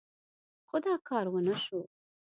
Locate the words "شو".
1.63-1.79